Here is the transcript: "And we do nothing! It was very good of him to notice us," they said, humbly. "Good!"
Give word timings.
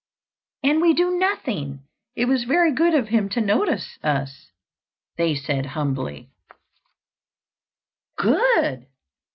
"And 0.63 0.81
we 0.81 0.95
do 0.95 1.19
nothing! 1.19 1.83
It 2.15 2.25
was 2.25 2.45
very 2.45 2.73
good 2.73 2.95
of 2.95 3.09
him 3.09 3.29
to 3.29 3.39
notice 3.39 3.99
us," 4.01 4.47
they 5.17 5.35
said, 5.35 5.67
humbly. 5.77 6.31
"Good!" 8.17 8.87